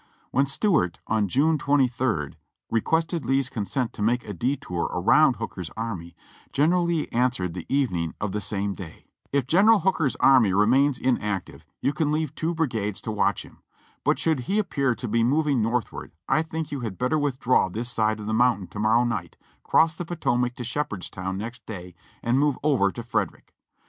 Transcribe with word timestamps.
When 0.31 0.47
Stuart, 0.47 0.97
on 1.05 1.27
June 1.27 1.59
23rd, 1.59 2.33
requested 2.71 3.23
Lee's 3.23 3.51
consent 3.51 3.93
to 3.93 4.01
make 4.01 4.27
a 4.27 4.33
detour 4.33 4.89
around 4.91 5.35
Hooker's 5.35 5.69
army, 5.77 6.15
General 6.51 6.83
Lee 6.85 7.07
answered 7.09 7.53
the 7.53 7.67
even 7.69 7.97
ing 7.97 8.15
of 8.19 8.31
the 8.31 8.41
same 8.41 8.73
day: 8.73 9.05
"If 9.31 9.45
General 9.45 9.81
Hooker's 9.81 10.15
army 10.15 10.53
remains 10.53 10.97
inactive, 10.97 11.67
you 11.81 11.93
can 11.93 12.11
leave 12.11 12.33
two 12.33 12.55
brigades 12.55 12.99
to 13.01 13.11
watch 13.11 13.43
him, 13.45 13.59
but 14.03 14.17
should 14.17 14.39
he 14.49 14.57
appear 14.57 14.95
to 14.95 15.07
be 15.07 15.23
moving 15.23 15.61
north 15.61 15.91
ward 15.91 16.13
I 16.27 16.41
think 16.41 16.71
you 16.71 16.79
had 16.79 16.97
better 16.97 17.19
withdraw 17.19 17.69
this 17.69 17.91
side 17.91 18.19
of 18.19 18.25
the 18.25 18.33
mountain 18.33 18.65
to 18.69 18.79
morrow 18.79 19.03
night, 19.03 19.37
cross 19.61 19.93
the 19.93 20.03
Potomac 20.03 20.59
at 20.59 20.65
Shepherdstown 20.65 21.37
next 21.37 21.63
day 21.67 21.93
and 22.23 22.39
move 22.39 22.57
over 22.63 22.91
to 22.91 23.03
Frederick. 23.03 23.53